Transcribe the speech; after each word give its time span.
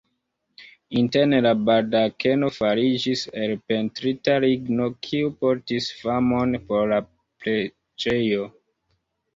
Interne 1.01 1.41
la 1.45 1.51
baldakeno 1.67 2.49
fariĝis 2.57 3.23
el 3.43 3.53
pentrita 3.73 4.39
ligno, 4.49 4.91
kiu 5.09 5.31
portis 5.45 5.93
famon 6.01 6.61
por 6.73 6.93
la 6.95 7.03
preĝejo. 7.13 8.53